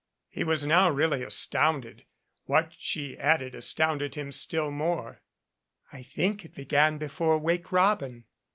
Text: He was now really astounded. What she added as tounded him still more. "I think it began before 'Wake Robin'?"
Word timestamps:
He 0.31 0.43
was 0.43 0.65
now 0.65 0.89
really 0.89 1.21
astounded. 1.21 2.05
What 2.45 2.71
she 2.75 3.19
added 3.19 3.53
as 3.53 3.71
tounded 3.71 4.15
him 4.15 4.31
still 4.31 4.71
more. 4.71 5.21
"I 5.93 6.01
think 6.01 6.43
it 6.43 6.55
began 6.55 6.97
before 6.97 7.37
'Wake 7.37 7.71
Robin'?" 7.71 8.23